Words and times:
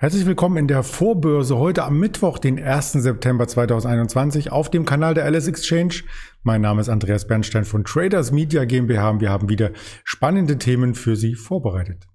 Herzlich 0.00 0.24
willkommen 0.24 0.56
in 0.56 0.66
der 0.66 0.82
Vorbörse 0.82 1.58
heute 1.58 1.84
am 1.84 1.98
Mittwoch, 1.98 2.38
den 2.38 2.58
1. 2.58 2.92
September 2.92 3.46
2021 3.46 4.50
auf 4.50 4.70
dem 4.70 4.86
Kanal 4.86 5.12
der 5.12 5.26
Alice 5.26 5.46
Exchange. 5.46 6.04
Mein 6.42 6.62
Name 6.62 6.80
ist 6.80 6.88
Andreas 6.88 7.26
Bernstein 7.26 7.66
von 7.66 7.84
Traders 7.84 8.32
Media 8.32 8.64
GmbH 8.64 9.10
und 9.10 9.20
wir 9.20 9.28
haben 9.28 9.50
wieder 9.50 9.72
spannende 10.02 10.56
Themen 10.56 10.94
für 10.94 11.16
Sie 11.16 11.34
vorbereitet. 11.34 12.06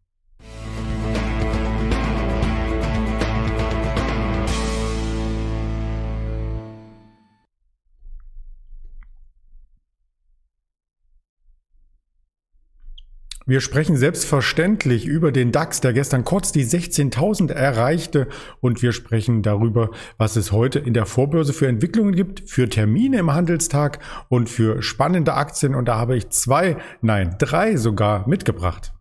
Wir 13.48 13.62
sprechen 13.62 13.96
selbstverständlich 13.96 15.06
über 15.06 15.32
den 15.32 15.52
DAX, 15.52 15.80
der 15.80 15.94
gestern 15.94 16.24
kurz 16.24 16.52
die 16.52 16.66
16.000 16.66 17.52
erreichte 17.52 18.28
und 18.60 18.82
wir 18.82 18.92
sprechen 18.92 19.44
darüber, 19.44 19.92
was 20.18 20.36
es 20.36 20.52
heute 20.52 20.80
in 20.80 20.96
der 20.96 21.06
Vorbörse 21.06 21.54
für 21.54 21.68
Entwicklungen 21.68 22.16
gibt, 22.16 22.50
für 22.50 22.68
Termine 22.68 23.20
im 23.20 23.32
Handelstag 23.32 24.00
und 24.30 24.50
für 24.50 24.82
spannende 24.82 25.36
Aktien 25.36 25.76
und 25.76 25.88
da 25.88 25.98
habe 25.98 26.18
ich 26.18 26.32
zwei, 26.32 26.78
nein, 27.02 27.36
drei 27.38 27.78
sogar 27.78 28.28
mitgebracht. 28.28 28.95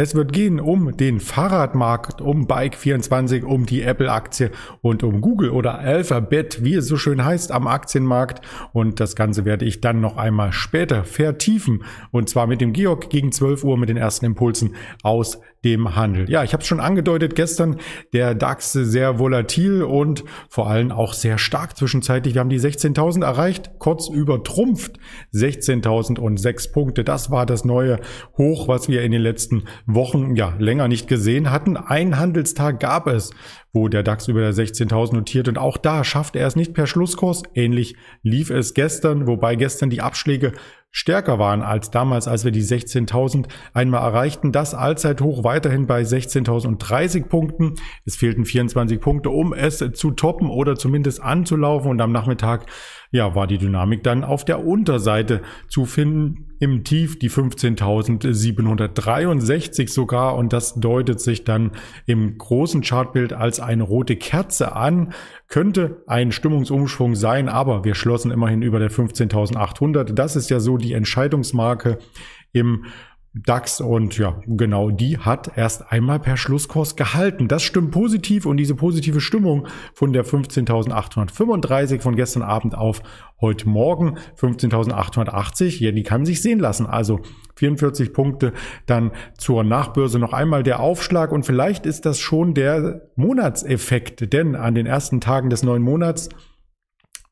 Es 0.00 0.14
wird 0.14 0.32
gehen 0.32 0.60
um 0.60 0.96
den 0.96 1.18
Fahrradmarkt, 1.18 2.20
um 2.20 2.46
Bike24, 2.46 3.42
um 3.42 3.66
die 3.66 3.82
Apple-Aktie 3.82 4.52
und 4.80 5.02
um 5.02 5.20
Google 5.20 5.50
oder 5.50 5.80
Alphabet, 5.80 6.62
wie 6.62 6.74
es 6.74 6.86
so 6.86 6.96
schön 6.96 7.24
heißt, 7.24 7.50
am 7.50 7.66
Aktienmarkt. 7.66 8.40
Und 8.72 9.00
das 9.00 9.16
Ganze 9.16 9.44
werde 9.44 9.64
ich 9.64 9.80
dann 9.80 10.00
noch 10.00 10.16
einmal 10.16 10.52
später 10.52 11.02
vertiefen. 11.02 11.82
Und 12.12 12.28
zwar 12.28 12.46
mit 12.46 12.60
dem 12.60 12.72
Georg 12.72 13.10
gegen 13.10 13.32
12 13.32 13.64
Uhr 13.64 13.76
mit 13.76 13.88
den 13.88 13.96
ersten 13.96 14.26
Impulsen 14.26 14.76
aus 15.02 15.40
dem 15.64 15.96
Handel. 15.96 16.30
Ja, 16.30 16.44
ich 16.44 16.52
habe 16.52 16.62
es 16.62 16.68
schon 16.68 16.80
angedeutet 16.80 17.34
gestern, 17.34 17.78
der 18.12 18.34
DAX 18.34 18.72
sehr 18.72 19.18
volatil 19.18 19.82
und 19.82 20.24
vor 20.48 20.68
allem 20.68 20.92
auch 20.92 21.12
sehr 21.14 21.38
stark 21.38 21.76
zwischenzeitlich. 21.76 22.34
Wir 22.34 22.40
haben 22.40 22.50
die 22.50 22.60
16.000 22.60 23.24
erreicht, 23.24 23.72
kurz 23.78 24.08
übertrumpft 24.08 24.98
16.006 25.34 26.72
Punkte. 26.72 27.04
Das 27.04 27.30
war 27.30 27.46
das 27.46 27.64
neue 27.64 27.98
Hoch, 28.36 28.68
was 28.68 28.88
wir 28.88 29.02
in 29.02 29.12
den 29.12 29.22
letzten 29.22 29.64
Wochen 29.86 30.36
ja 30.36 30.54
länger 30.58 30.88
nicht 30.88 31.08
gesehen 31.08 31.50
hatten. 31.50 31.76
Ein 31.76 32.18
Handelstag 32.18 32.80
gab 32.80 33.06
es, 33.06 33.30
wo 33.72 33.88
der 33.88 34.02
DAX 34.02 34.28
über 34.28 34.40
der 34.40 34.54
16.000 34.54 35.14
notiert 35.14 35.48
und 35.48 35.58
auch 35.58 35.76
da 35.76 36.04
schafft 36.04 36.36
er 36.36 36.46
es 36.46 36.56
nicht 36.56 36.74
per 36.74 36.86
Schlusskurs. 36.86 37.42
Ähnlich 37.54 37.96
lief 38.22 38.50
es 38.50 38.74
gestern, 38.74 39.26
wobei 39.26 39.56
gestern 39.56 39.90
die 39.90 40.00
Abschläge 40.00 40.52
stärker 40.98 41.38
waren 41.38 41.62
als 41.62 41.92
damals, 41.92 42.26
als 42.26 42.44
wir 42.44 42.50
die 42.50 42.64
16.000 42.64 43.46
einmal 43.72 44.02
erreichten. 44.02 44.50
Das 44.50 44.74
Allzeithoch 44.74 45.44
weiterhin 45.44 45.86
bei 45.86 46.02
16.030 46.02 47.26
Punkten. 47.26 47.76
Es 48.04 48.16
fehlten 48.16 48.44
24 48.44 49.00
Punkte, 49.00 49.30
um 49.30 49.52
es 49.52 49.78
zu 49.78 50.10
toppen 50.10 50.50
oder 50.50 50.74
zumindest 50.74 51.22
anzulaufen 51.22 51.88
und 51.88 52.00
am 52.00 52.10
Nachmittag 52.10 52.66
ja, 53.10 53.34
war 53.34 53.46
die 53.46 53.56
Dynamik 53.56 54.04
dann 54.04 54.22
auf 54.22 54.44
der 54.44 54.66
Unterseite 54.66 55.40
zu 55.68 55.86
finden. 55.86 56.44
Im 56.60 56.82
Tief 56.82 57.20
die 57.20 57.30
15.763 57.30 59.88
sogar 59.88 60.34
und 60.36 60.52
das 60.52 60.74
deutet 60.74 61.20
sich 61.20 61.44
dann 61.44 61.70
im 62.04 62.36
großen 62.36 62.82
Chartbild 62.82 63.32
als 63.32 63.60
eine 63.60 63.84
rote 63.84 64.16
Kerze 64.16 64.74
an. 64.74 65.12
Könnte 65.46 66.02
ein 66.08 66.32
Stimmungsumschwung 66.32 67.14
sein, 67.14 67.48
aber 67.48 67.84
wir 67.84 67.94
schlossen 67.94 68.32
immerhin 68.32 68.62
über 68.62 68.80
der 68.80 68.90
15.800. 68.90 70.12
Das 70.12 70.34
ist 70.34 70.50
ja 70.50 70.58
so 70.58 70.76
die 70.76 70.87
Entscheidungsmarke 70.92 71.98
im 72.52 72.84
DAX 73.34 73.80
und 73.80 74.18
ja, 74.18 74.40
genau 74.46 74.90
die 74.90 75.18
hat 75.18 75.52
erst 75.56 75.92
einmal 75.92 76.18
per 76.18 76.36
Schlusskurs 76.36 76.96
gehalten. 76.96 77.46
Das 77.46 77.62
stimmt 77.62 77.90
positiv 77.90 78.46
und 78.46 78.56
diese 78.56 78.74
positive 78.74 79.20
Stimmung 79.20 79.68
von 79.92 80.12
der 80.12 80.24
15.835 80.24 82.00
von 82.00 82.16
gestern 82.16 82.42
Abend 82.42 82.74
auf 82.74 83.02
heute 83.40 83.68
Morgen 83.68 84.18
15.880, 84.40 85.82
ja, 85.82 85.92
die 85.92 86.02
kann 86.02 86.24
sich 86.24 86.42
sehen 86.42 86.58
lassen. 86.58 86.86
Also 86.86 87.20
44 87.56 88.12
Punkte 88.12 88.52
dann 88.86 89.12
zur 89.36 89.62
Nachbörse 89.62 90.18
noch 90.18 90.32
einmal 90.32 90.62
der 90.62 90.80
Aufschlag 90.80 91.30
und 91.30 91.44
vielleicht 91.44 91.86
ist 91.86 92.06
das 92.06 92.18
schon 92.18 92.54
der 92.54 93.08
Monatseffekt, 93.14 94.32
denn 94.32 94.56
an 94.56 94.74
den 94.74 94.86
ersten 94.86 95.20
Tagen 95.20 95.50
des 95.50 95.62
neuen 95.62 95.82
Monats 95.82 96.28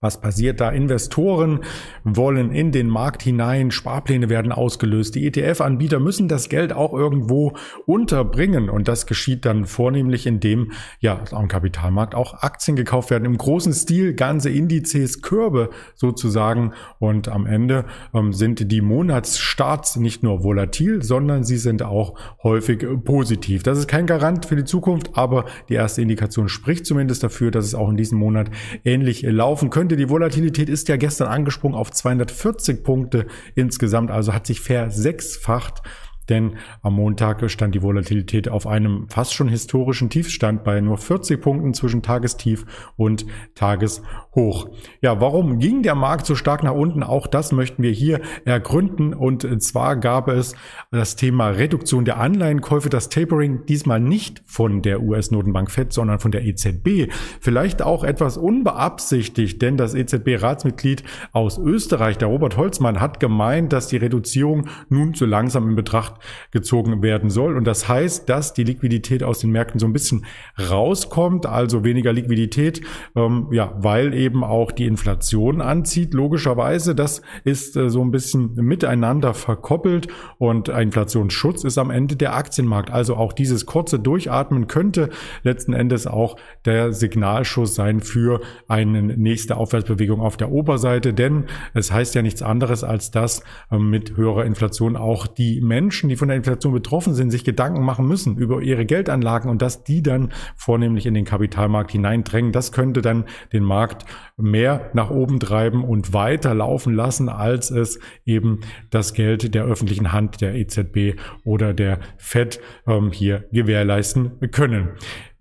was 0.01 0.21
passiert 0.21 0.61
da? 0.61 0.71
Investoren 0.71 1.61
wollen 2.05 2.53
in 2.53 2.71
den 2.71 2.89
Markt 2.89 3.23
hinein, 3.23 3.71
Sparpläne 3.71 4.29
werden 4.29 4.53
ausgelöst. 4.53 5.15
Die 5.15 5.27
ETF-Anbieter 5.27 6.01
müssen 6.01 6.29
das 6.29 6.51
Geld 6.51 6.75
auch 6.75 6.93
irgendwo 6.93 7.55
unterbringen 7.87 8.69
und 8.69 8.89
das 8.89 9.07
geschieht 9.07 9.47
dann 9.47 9.65
vornehmlich, 9.65 10.27
indem 10.27 10.73
ja 11.01 11.25
am 11.33 11.49
Kapitalmarkt 11.49 12.15
auch 12.15 12.43
Aktien 12.43 12.77
gekauft 12.77 13.11
werden 13.11 13.25
im 13.25 13.39
großen 13.39 13.73
Stil, 13.73 14.12
ganze 14.12 14.51
Indizes, 14.51 15.23
Körbe 15.23 15.71
sozusagen 15.95 16.73
und 16.99 17.28
am 17.28 17.47
Ende 17.47 17.87
ähm, 18.13 18.34
sind 18.34 18.71
die 18.71 18.83
Monatsstarts 18.83 19.97
nicht 19.97 20.23
nur 20.23 20.45
volatil, 20.45 21.03
sondern 21.03 21.43
sie 21.43 21.57
sind 21.57 21.83
auch 21.83 22.19
häufig 22.43 22.87
positiv. 23.05 23.63
Das 23.63 23.78
ist 23.78 23.89
kein 23.89 24.07
Garant 24.07 24.45
für 24.45 24.57
die 24.57 24.65
Zukunft, 24.65 25.17
aber 25.17 25.47
die 25.71 25.75
erste 25.75 26.03
Indikation 26.03 26.51
spricht 26.51 26.84
zumindest 26.84 27.23
dafür, 27.23 27.51
dass 27.51 27.65
es 27.65 27.75
auch 27.75 27.89
in 27.89 27.97
diesem 27.97 28.19
Monat 28.19 28.51
ähnlich 28.84 29.23
laufen 29.23 29.71
könnte 29.71 29.85
könnte. 29.86 29.97
Die 29.97 30.10
Volatilität 30.10 30.69
ist 30.69 30.88
ja 30.88 30.97
gestern 30.97 31.28
angesprungen 31.28 31.76
auf 31.76 31.91
240 31.92 32.82
Punkte 32.82 33.26
insgesamt, 33.54 34.10
also 34.10 34.32
hat 34.32 34.47
sich 34.47 34.60
versechsfacht 34.60 35.82
denn 36.28 36.56
am 36.82 36.94
Montag 36.94 37.48
stand 37.50 37.75
die 37.75 37.82
Volatilität 37.82 38.48
auf 38.48 38.66
einem 38.66 39.09
fast 39.09 39.34
schon 39.34 39.48
historischen 39.48 40.10
Tiefstand 40.10 40.64
bei 40.64 40.81
nur 40.81 40.98
40 40.98 41.41
Punkten 41.41 41.75
zwischen 41.75 42.03
Tagestief 42.03 42.64
und 42.97 43.26
Tageshoch. 43.54 44.70
Ja, 45.00 45.20
warum 45.20 45.59
ging 45.59 45.82
der 45.82 45.94
Markt 45.94 46.26
so 46.26 46.34
stark 46.34 46.62
nach 46.62 46.75
unten? 46.75 47.03
Auch 47.03 47.26
das 47.26 47.53
möchten 47.53 47.82
wir 47.82 47.91
hier 47.92 48.20
ergründen 48.44 49.15
und 49.15 49.62
zwar 49.62 49.97
gab 49.97 50.28
es 50.28 50.54
das 50.91 51.16
Thema 51.16 51.48
Reduktion 51.48 52.04
der 52.04 52.19
Anleihenkäufe, 52.19 52.88
das 52.88 53.09
Tapering 53.09 53.66
diesmal 53.66 54.00
nicht 54.00 54.42
von 54.47 54.82
der 54.82 55.03
US-Notenbank 55.03 55.70
Fed, 55.70 55.92
sondern 55.92 56.19
von 56.19 56.31
der 56.31 56.44
EZB. 56.44 57.12
Vielleicht 57.41 57.82
auch 57.82 58.04
etwas 58.04 58.36
unbeabsichtigt, 58.36 59.62
denn 59.62 59.76
das 59.76 59.94
EZB-Ratsmitglied 59.94 61.04
aus 61.32 61.59
Österreich, 61.59 62.19
der 62.19 62.28
Robert 62.28 62.56
Holzmann, 62.56 63.00
hat 63.00 63.20
gemeint, 63.20 63.72
dass 63.72 63.88
die 63.88 63.97
Reduzierung 63.97 64.69
nun 64.88 65.15
zu 65.15 65.26
langsam 65.26 65.69
in 65.69 65.76
Betracht 65.76 66.16
gezogen 66.50 67.03
werden 67.03 67.31
soll. 67.31 67.56
Und 67.56 67.65
das 67.65 67.88
heißt, 67.88 68.28
dass 68.28 68.54
die 68.54 68.65
Liquidität 68.65 69.22
aus 69.22 69.41
den 69.41 69.50
Märkten 69.50 69.78
so 69.78 69.87
ein 69.87 69.93
bisschen 69.93 70.25
rauskommt, 70.71 71.47
also 71.47 71.84
weniger 71.84 72.12
Liquidität, 72.12 72.81
ähm, 73.15 73.49
ja, 73.53 73.75
weil 73.78 74.15
eben 74.15 74.44
auch 74.44 74.72
die 74.72 74.87
Inflation 74.87 75.60
anzieht, 75.60 76.15
logischerweise. 76.15 76.94
Das 76.94 77.22
ist 77.44 77.77
äh, 77.77 77.91
so 77.91 78.03
ein 78.03 78.10
bisschen 78.10 78.54
miteinander 78.54 79.34
verkoppelt 79.34 80.09
und 80.38 80.69
Inflationsschutz 80.69 81.65
ist 81.65 81.78
am 81.78 81.91
Ende 81.91 82.16
der 82.16 82.34
Aktienmarkt. 82.34 82.91
Also 82.91 83.16
auch 83.16 83.33
dieses 83.33 83.66
kurze 83.66 83.98
Durchatmen 83.98 84.66
könnte 84.66 85.10
letzten 85.43 85.72
Endes 85.72 86.06
auch 86.06 86.37
der 86.65 86.93
Signalschuss 86.93 87.75
sein 87.75 88.00
für 88.00 88.41
eine 88.69 89.03
nächste 89.03 89.56
Aufwärtsbewegung 89.56 90.21
auf 90.21 90.37
der 90.37 90.50
Oberseite, 90.50 91.12
denn 91.12 91.44
es 91.75 91.93
heißt 91.93 92.15
ja 92.15 92.22
nichts 92.22 92.43
anderes 92.43 92.84
als 92.84 93.10
dass 93.10 93.43
äh, 93.71 93.78
mit 93.78 94.16
höherer 94.16 94.44
Inflation 94.44 94.97
auch 94.97 95.27
die 95.27 95.60
Menschen 95.60 96.06
Menschen, 96.06 96.09
die 96.09 96.17
von 96.17 96.28
der 96.28 96.37
Inflation 96.37 96.72
betroffen 96.72 97.15
sind, 97.15 97.31
sich 97.31 97.44
Gedanken 97.44 97.83
machen 97.83 98.06
müssen 98.06 98.37
über 98.37 98.62
ihre 98.62 98.87
Geldanlagen 98.87 99.50
und 99.50 99.62
dass 99.62 99.84
die 99.84 100.03
dann 100.03 100.33
vornehmlich 100.56 101.06
in 101.06 101.15
den 101.15 101.25
Kapitalmarkt 101.25 101.93
hineindrängen. 101.93 102.53
Das 102.53 102.72
könnte 102.72 103.03
dann 103.03 103.25
den 103.53 103.65
Markt 103.65 104.05
mehr 104.37 104.91
nach 104.95 105.11
oben 105.11 105.41
treiben 105.41 105.84
und 105.84 106.12
weiter 106.12 106.55
laufen 106.55 106.95
lassen, 106.95 107.28
als 107.28 107.71
es 107.71 107.99
eben 108.25 108.61
das 108.91 109.15
Geld 109.15 109.55
der 109.55 109.65
öffentlichen 109.65 110.12
Hand 110.12 110.41
der 110.41 110.55
EZB 110.55 111.19
oder 111.45 111.75
der 111.75 111.98
Fed 112.16 112.60
ähm, 112.86 113.10
hier 113.13 113.45
gewährleisten 113.53 114.39
können. 114.51 114.91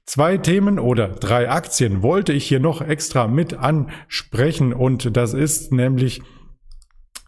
Zwei 0.05 0.37
Themen 0.37 0.77
oder 0.77 1.07
drei 1.07 1.49
Aktien 1.49 2.03
wollte 2.03 2.31
ich 2.31 2.47
hier 2.47 2.59
noch 2.59 2.81
extra 2.81 3.27
mit 3.27 3.55
ansprechen 3.55 4.71
und 4.71 5.17
das 5.17 5.33
ist 5.33 5.71
nämlich 5.71 6.21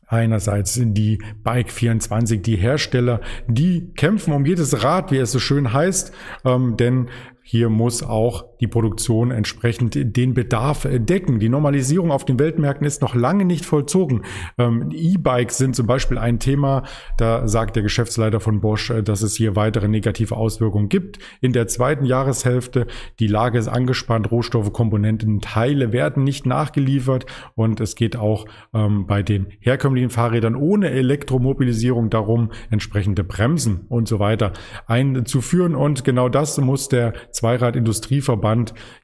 Einerseits 0.08 0.80
die 0.82 1.20
Bike24, 1.44 2.42
die 2.42 2.56
Hersteller, 2.56 3.22
die 3.48 3.92
kämpfen 3.94 4.34
um 4.34 4.46
jedes 4.46 4.84
Rad, 4.84 5.12
wie 5.12 5.18
es 5.18 5.32
so 5.32 5.40
schön 5.40 5.74
heißt, 5.74 6.14
ähm, 6.46 6.78
denn 6.78 7.10
hier 7.44 7.70
muss 7.70 8.04
auch 8.04 8.46
die 8.60 8.68
Produktion 8.68 9.32
entsprechend 9.32 10.18
den 10.18 10.34
Bedarf 10.34 10.88
decken. 10.90 11.40
Die 11.40 11.50
Normalisierung 11.50 12.12
auf 12.12 12.26
den 12.26 12.40
Weltmärkten 12.40 12.86
ist 12.86 13.02
noch 13.02 13.16
lange 13.16 13.46
nicht 13.46 13.66
vollzogen. 13.66 14.22
Ähm, 14.58 14.92
E-Bikes 14.92 15.58
sind 15.58 15.76
zum 15.76 15.88
Beispiel 15.88 16.18
ein 16.18 16.40
Thema. 16.40 16.84
Da 17.18 17.48
sagt 17.48 17.76
der 17.76 17.84
Geschäftsleiter 17.84 18.40
von 18.40 18.62
Bosch, 18.62 18.90
äh, 18.90 19.04
dass 19.04 19.22
es 19.22 19.36
hier 19.36 19.56
weitere 19.56 19.88
negative 19.88 20.36
Auswirkungen 20.36 20.90
gibt. 20.90 21.20
In 21.42 21.54
der 21.54 21.68
zweiten 21.68 22.06
Jahreshälfte 22.06 22.88
die 23.20 23.28
Lage 23.28 23.60
ist 23.60 23.68
angespannt. 23.68 24.32
Rohstoffe, 24.32 24.74
Komponenten, 24.74 25.42
Teile 25.42 25.92
werden 25.92 26.24
nicht 26.24 26.46
nachgeliefert 26.46 27.26
und 27.56 27.80
es 27.80 27.96
geht 27.96 28.16
auch 28.16 28.46
ähm, 28.74 29.06
bei 29.08 29.24
den 29.24 29.48
herkömmlichen 29.60 30.10
Fahrrädern 30.10 30.56
ohne 30.56 30.90
Elektromobilisierung 30.90 32.10
darum, 32.10 32.52
entsprechende 32.70 33.24
Bremsen 33.24 33.86
und 33.90 34.08
so 34.08 34.20
weiter 34.20 34.54
einzuführen. 34.88 35.76
Und 35.76 36.04
genau 36.04 36.30
das 36.30 36.58
muss 36.58 36.90
der 36.90 37.14
Zweirad-Industrieverband 37.32 38.47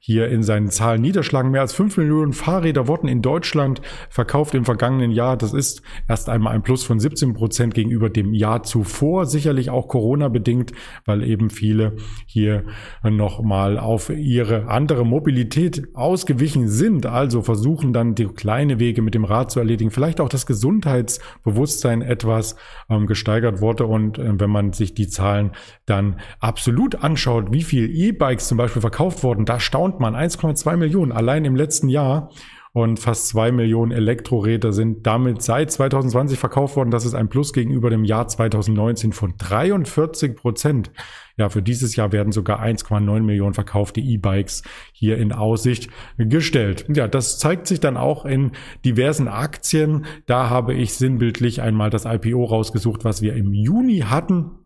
hier 0.00 0.28
in 0.28 0.42
seinen 0.42 0.68
Zahlen 0.68 1.00
niederschlagen. 1.02 1.50
Mehr 1.50 1.60
als 1.60 1.72
fünf 1.72 1.96
Millionen 1.96 2.32
Fahrräder 2.32 2.88
wurden 2.88 3.08
in 3.08 3.22
Deutschland 3.22 3.80
verkauft 4.08 4.54
im 4.54 4.64
vergangenen 4.64 5.10
Jahr. 5.10 5.36
Das 5.36 5.52
ist 5.52 5.82
erst 6.08 6.28
einmal 6.28 6.54
ein 6.54 6.62
Plus 6.62 6.84
von 6.84 7.00
17 7.00 7.34
Prozent 7.34 7.74
gegenüber 7.74 8.10
dem 8.10 8.34
Jahr 8.34 8.62
zuvor. 8.62 9.26
Sicherlich 9.26 9.70
auch 9.70 9.88
Corona 9.88 10.28
bedingt, 10.28 10.72
weil 11.04 11.22
eben 11.22 11.50
viele 11.50 11.96
hier 12.26 12.64
nochmal 13.02 13.78
auf 13.78 14.10
ihre 14.10 14.68
andere 14.68 15.04
Mobilität 15.04 15.88
ausgewichen 15.94 16.68
sind. 16.68 17.06
Also 17.06 17.42
versuchen 17.42 17.92
dann 17.92 18.14
die 18.14 18.26
kleine 18.26 18.78
Wege 18.78 19.02
mit 19.02 19.14
dem 19.14 19.24
Rad 19.24 19.50
zu 19.50 19.58
erledigen. 19.58 19.90
Vielleicht 19.90 20.20
auch 20.20 20.28
das 20.28 20.46
Gesundheitsbewusstsein 20.46 22.02
etwas 22.02 22.56
ähm, 22.88 23.06
gesteigert 23.06 23.60
wurde. 23.60 23.86
Und 23.86 24.18
äh, 24.18 24.38
wenn 24.38 24.50
man 24.50 24.72
sich 24.72 24.94
die 24.94 25.08
Zahlen 25.08 25.52
dann 25.86 26.20
absolut 26.40 26.96
anschaut, 26.96 27.52
wie 27.52 27.62
viel 27.62 27.90
E-Bikes 27.90 28.48
zum 28.48 28.58
Beispiel 28.58 28.80
verkauft 28.80 29.22
wurden, 29.22 29.33
da 29.40 29.60
staunt 29.60 30.00
man 30.00 30.14
1,2 30.14 30.76
Millionen 30.76 31.12
allein 31.12 31.44
im 31.44 31.56
letzten 31.56 31.88
Jahr 31.88 32.30
und 32.74 32.98
fast 32.98 33.28
zwei 33.28 33.52
Millionen 33.52 33.92
Elektroräder 33.92 34.72
sind 34.72 35.06
damit 35.06 35.42
seit 35.42 35.70
2020 35.70 36.36
verkauft 36.36 36.74
worden. 36.74 36.90
Das 36.90 37.04
ist 37.06 37.14
ein 37.14 37.28
Plus 37.28 37.52
gegenüber 37.52 37.88
dem 37.88 38.02
Jahr 38.02 38.26
2019 38.26 39.12
von 39.12 39.34
43 39.38 40.34
Prozent. 40.34 40.90
Ja, 41.36 41.48
für 41.50 41.62
dieses 41.62 41.94
Jahr 41.94 42.10
werden 42.10 42.32
sogar 42.32 42.60
1,9 42.60 43.20
Millionen 43.22 43.54
verkaufte 43.54 44.00
E-Bikes 44.00 44.64
hier 44.92 45.18
in 45.18 45.30
Aussicht 45.30 45.88
gestellt. 46.18 46.86
Ja, 46.88 47.06
das 47.06 47.38
zeigt 47.38 47.68
sich 47.68 47.78
dann 47.78 47.96
auch 47.96 48.24
in 48.24 48.50
diversen 48.84 49.28
Aktien. 49.28 50.04
Da 50.26 50.50
habe 50.50 50.74
ich 50.74 50.94
sinnbildlich 50.94 51.62
einmal 51.62 51.90
das 51.90 52.06
IPO 52.06 52.44
rausgesucht, 52.44 53.04
was 53.04 53.22
wir 53.22 53.36
im 53.36 53.52
Juni 53.52 54.00
hatten. 54.00 54.63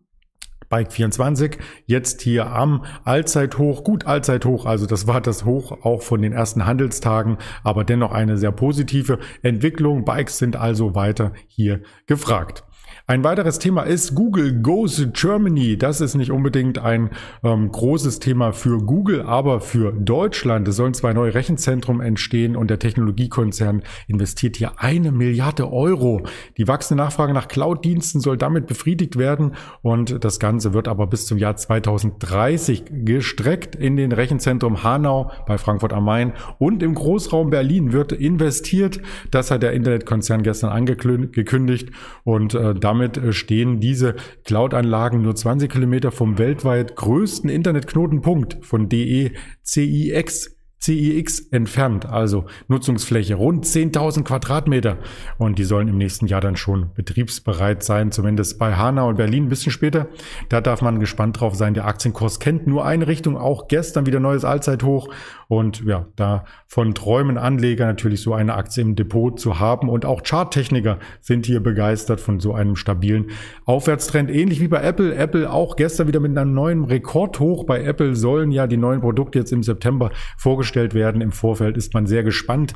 Bike 0.69 0.93
24 0.93 1.59
jetzt 1.87 2.21
hier 2.23 2.51
am 2.51 2.85
Allzeithoch, 3.05 3.85
gut 3.85 4.07
Allzeithoch, 4.07 4.67
also 4.67 4.87
das 4.87 5.07
war 5.07 5.21
das 5.21 5.45
Hoch 5.45 5.85
auch 5.85 6.03
von 6.03 6.21
den 6.21 6.33
ersten 6.33 6.67
Handelstagen, 6.67 7.39
aber 7.65 7.85
dennoch 7.85 8.13
eine 8.13 8.37
sehr 8.37 8.53
positive 8.53 9.19
Entwicklung. 9.43 10.05
Bikes 10.05 10.39
sind 10.39 10.57
also 10.57 10.95
weiter 10.95 11.33
hier 11.47 11.81
gefragt. 12.07 12.65
Ein 13.07 13.25
weiteres 13.25 13.59
Thema 13.59 13.83
ist 13.83 14.15
Google 14.15 14.61
Goes 14.61 15.07
Germany. 15.13 15.79
Das 15.79 16.01
ist 16.01 16.15
nicht 16.15 16.31
unbedingt 16.31 16.79
ein 16.79 17.11
ähm, 17.43 17.73
großes 17.73 18.19
Thema 18.19 18.53
für 18.53 18.79
Google, 18.79 19.23
aber 19.23 19.61
für 19.61 19.93
Deutschland. 19.93 20.69
Es 20.69 20.77
sollen 20.77 20.95
zwei 20.95 21.13
neue 21.13 21.35
Rechenzentren 21.35 22.01
entstehen 22.01 22.57
und 22.57 22.69
der 22.69 22.79
Technologiekonzern 22.79 23.83
investiert 24.09 24.57
hier 24.57 24.73
eine 24.77 25.13
Milliarde 25.13 25.73
Euro. 25.73 26.23
Die 26.57 26.69
wachsende 26.69 27.03
Nachfrage 27.03 27.33
nach 27.33 27.49
Cloud-Diensten 27.49 28.21
soll 28.21 28.37
damit 28.37 28.67
befriedigt 28.67 29.17
werden 29.17 29.55
und 29.83 30.23
das 30.25 30.39
Ganze 30.39 30.75
wird 30.75 30.89
aber 30.89 31.07
bis 31.07 31.27
zum 31.27 31.39
Jahr 31.39 31.57
2030 31.57 32.85
gestreckt. 33.05 33.75
In 33.75 33.97
den 33.97 34.13
Rechenzentrum 34.13 34.83
Hanau 34.83 35.31
bei 35.47 35.59
Frankfurt 35.59 35.93
am 35.93 36.05
Main 36.05 36.33
und 36.59 36.83
im 36.83 36.95
Großraum 36.95 37.51
Berlin 37.51 37.93
wird 37.93 38.13
investiert. 38.13 39.01
Das 39.31 39.51
hat 39.51 39.63
der 39.63 39.73
Internetkonzern 39.73 40.43
gestern 40.43 40.71
angekündigt 40.71 41.91
und 42.25 42.55
äh, 42.55 42.75
damit 42.79 43.09
damit 43.09 43.17
äh, 43.17 43.33
stehen 43.33 43.81
diese 43.81 44.17
Cloud-Anlagen 44.45 45.23
nur 45.23 45.35
20 45.35 45.71
Kilometer 45.71 46.11
vom 46.11 46.39
weltweit 46.39 46.97
größten 46.97 47.51
Internetknotenpunkt 47.51 48.65
von 48.65 48.89
DECIX 48.89 50.58
CIX 50.81 51.41
entfernt, 51.51 52.07
also 52.07 52.45
Nutzungsfläche 52.69 53.35
rund 53.35 53.65
10.000 53.65 54.23
Quadratmeter. 54.23 54.99
Und 55.37 55.59
die 55.59 55.65
sollen 55.65 55.89
im 55.89 55.99
nächsten 55.99 56.27
Jahr 56.27 56.41
dann 56.41 56.57
schon 56.57 56.93
betriebsbereit 56.95 57.83
sein, 57.83 58.13
zumindest 58.13 58.59
bei 58.59 58.77
Hanau 58.77 59.09
und 59.09 59.17
Berlin 59.17 59.47
ein 59.47 59.49
bisschen 59.49 59.73
später. 59.73 60.09
Da 60.49 60.61
darf 60.61 60.81
man 60.81 61.01
gespannt 61.01 61.41
drauf 61.41 61.57
sein. 61.57 61.75
Der 61.75 61.87
Aktienkurs 61.87 62.39
kennt 62.39 62.67
nur 62.69 62.85
eine 62.85 63.09
Richtung, 63.09 63.37
auch 63.37 63.67
gestern 63.67 64.07
wieder 64.07 64.21
neues 64.21 64.45
Allzeithoch. 64.45 65.13
Und 65.49 65.83
ja, 65.85 66.07
da 66.15 66.45
von 66.67 66.95
träumen 66.95 67.39
Anleger 67.39 67.87
natürlich 67.87 68.23
so 68.23 68.35
eine 68.35 68.55
Aktie 68.55 68.83
im 68.83 68.95
Depot 68.95 69.39
zu 69.39 69.59
haben. 69.59 69.89
Und 69.89 70.05
auch 70.05 70.23
Charttechniker 70.23 70.99
sind 71.21 71.47
hier 71.47 71.61
begeistert 71.61 72.21
von 72.21 72.39
so 72.39 72.55
einem 72.55 72.77
stabilen 72.77 73.31
Aufwärtstrend. 73.65 74.31
Ähnlich 74.31 74.61
wie 74.61 74.69
bei 74.69 74.83
Apple. 74.83 75.15
Apple 75.15 75.51
auch 75.51 75.75
gestern 75.75 76.07
wieder 76.07 76.21
mit 76.21 76.37
einem 76.37 76.55
neuen 76.55 76.85
Rekordhoch. 76.85 77.65
Bei 77.65 77.83
Apple 77.83 78.15
sollen 78.15 78.53
ja 78.53 78.67
die 78.67 78.77
neuen 78.77 79.01
Produkte 79.01 79.41
jetzt 79.41 79.53
im 79.53 79.63
September 79.63 80.11
vorgestellt 80.37 80.68
vorgestellt 80.69 80.95
werden. 80.95 81.21
Im 81.21 81.33
Vorfeld 81.33 81.77
ist 81.77 81.95
man 81.95 82.07
sehr 82.07 82.23
gespannt, 82.23 82.75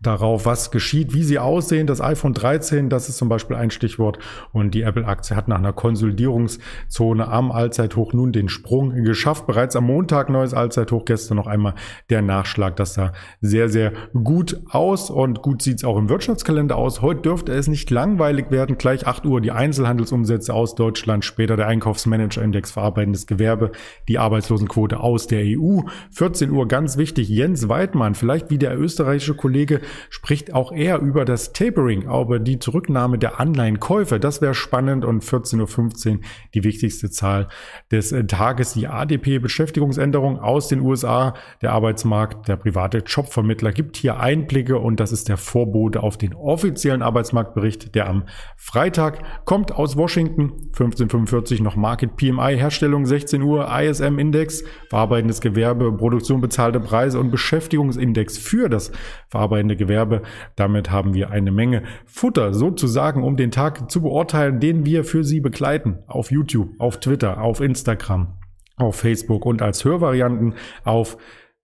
darauf, 0.00 0.46
was 0.46 0.70
geschieht, 0.70 1.14
wie 1.14 1.22
sie 1.22 1.38
aussehen. 1.38 1.86
Das 1.86 2.00
iPhone 2.00 2.32
13, 2.32 2.88
das 2.88 3.08
ist 3.08 3.18
zum 3.18 3.28
Beispiel 3.28 3.56
ein 3.56 3.70
Stichwort. 3.70 4.18
Und 4.52 4.74
die 4.74 4.82
Apple-Aktie 4.82 5.36
hat 5.36 5.48
nach 5.48 5.58
einer 5.58 5.72
Konsolidierungszone 5.72 7.28
am 7.28 7.52
Allzeithoch 7.52 8.12
nun 8.12 8.32
den 8.32 8.48
Sprung 8.48 8.94
geschafft. 9.04 9.46
Bereits 9.46 9.76
am 9.76 9.84
Montag 9.84 10.30
neues 10.30 10.54
Allzeithoch, 10.54 11.04
gestern 11.04 11.36
noch 11.36 11.46
einmal 11.46 11.74
der 12.08 12.22
Nachschlag. 12.22 12.76
Das 12.76 12.94
sah 12.94 13.12
sehr, 13.40 13.68
sehr 13.68 13.92
gut 14.12 14.60
aus 14.70 15.10
und 15.10 15.42
gut 15.42 15.60
sieht 15.62 15.78
es 15.78 15.84
auch 15.84 15.98
im 15.98 16.08
Wirtschaftskalender 16.08 16.76
aus. 16.76 17.02
Heute 17.02 17.20
dürfte 17.22 17.52
es 17.52 17.68
nicht 17.68 17.90
langweilig 17.90 18.50
werden. 18.50 18.78
Gleich 18.78 19.06
8 19.06 19.26
Uhr 19.26 19.40
die 19.42 19.52
Einzelhandelsumsätze 19.52 20.54
aus 20.54 20.74
Deutschland, 20.74 21.24
später 21.26 21.56
der 21.56 21.66
Einkaufsmanager-Index 21.66 22.70
verarbeitendes 22.70 23.26
Gewerbe, 23.26 23.72
die 24.08 24.18
Arbeitslosenquote 24.18 25.00
aus 25.00 25.26
der 25.26 25.44
EU. 25.44 25.80
14 26.12 26.50
Uhr 26.50 26.66
ganz 26.68 26.96
wichtig, 26.96 27.28
Jens 27.28 27.68
Weidmann, 27.68 28.14
vielleicht 28.14 28.50
wie 28.50 28.58
der 28.58 28.78
österreichische 28.78 29.34
Kollege 29.34 29.80
spricht 30.08 30.54
auch 30.54 30.72
er 30.72 31.00
über 31.00 31.24
das 31.24 31.52
Tapering, 31.52 32.08
aber 32.08 32.38
die 32.38 32.58
Zurücknahme 32.58 33.18
der 33.18 33.40
Anleihenkäufe. 33.40 34.20
Das 34.20 34.40
wäre 34.40 34.54
spannend 34.54 35.04
und 35.04 35.24
14.15 35.24 36.10
Uhr 36.12 36.18
die 36.54 36.64
wichtigste 36.64 37.10
Zahl 37.10 37.48
des 37.90 38.12
äh, 38.12 38.24
Tages, 38.26 38.72
die 38.74 38.88
ADP-Beschäftigungsänderung 38.88 40.38
aus 40.38 40.68
den 40.68 40.80
USA. 40.80 41.34
Der 41.62 41.72
Arbeitsmarkt, 41.72 42.48
der 42.48 42.56
private 42.56 42.98
Jobvermittler 42.98 43.72
gibt 43.72 43.96
hier 43.96 44.20
Einblicke 44.20 44.78
und 44.78 45.00
das 45.00 45.12
ist 45.12 45.28
der 45.28 45.36
Vorbote 45.36 46.02
auf 46.02 46.18
den 46.18 46.34
offiziellen 46.34 47.02
Arbeitsmarktbericht, 47.02 47.94
der 47.94 48.08
am 48.08 48.24
Freitag 48.56 49.44
kommt 49.44 49.72
aus 49.72 49.96
Washington. 49.96 50.52
1545 50.70 51.60
noch 51.60 51.76
Market 51.76 52.16
PMI, 52.16 52.56
Herstellung 52.56 53.06
16 53.06 53.42
Uhr, 53.42 53.68
ISM 53.70 54.18
Index, 54.18 54.64
verarbeitendes 54.88 55.40
Gewerbe, 55.40 55.92
Produktion 55.92 56.40
bezahlte 56.40 56.80
Preise 56.80 57.18
und 57.18 57.30
Beschäftigungsindex 57.30 58.38
für 58.38 58.68
das 58.68 58.92
verarbeitende 59.28 59.76
Gewerbe. 59.80 60.22
Damit 60.54 60.90
haben 60.92 61.14
wir 61.14 61.30
eine 61.30 61.50
Menge 61.50 61.82
Futter 62.06 62.54
sozusagen, 62.54 63.24
um 63.24 63.36
den 63.36 63.50
Tag 63.50 63.90
zu 63.90 64.02
beurteilen, 64.02 64.60
den 64.60 64.86
wir 64.86 65.02
für 65.02 65.24
Sie 65.24 65.40
begleiten. 65.40 65.98
Auf 66.06 66.30
YouTube, 66.30 66.70
auf 66.78 67.00
Twitter, 67.00 67.40
auf 67.42 67.60
Instagram, 67.60 68.38
auf 68.76 68.96
Facebook 68.96 69.44
und 69.44 69.62
als 69.62 69.84
Hörvarianten 69.84 70.54
auf 70.84 71.16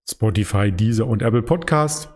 Spotify, 0.09 0.73
Deezer 0.73 1.07
und 1.07 1.23
Apple 1.23 1.43
Podcast. 1.43 2.13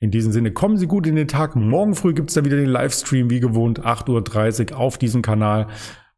In 0.00 0.10
diesem 0.10 0.32
Sinne, 0.32 0.52
kommen 0.52 0.76
Sie 0.76 0.86
gut 0.86 1.06
in 1.06 1.16
den 1.16 1.28
Tag. 1.28 1.56
Morgen 1.56 1.94
früh 1.94 2.14
gibt 2.14 2.30
es 2.30 2.34
dann 2.34 2.44
wieder 2.44 2.56
den 2.56 2.68
Livestream, 2.68 3.30
wie 3.30 3.40
gewohnt, 3.40 3.80
8.30 3.84 4.72
Uhr 4.72 4.78
auf 4.78 4.98
diesem 4.98 5.22
Kanal. 5.22 5.68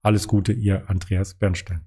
Alles 0.02 0.28
Gute, 0.28 0.52
Ihr 0.52 0.88
Andreas 0.88 1.34
Bernstein. 1.34 1.86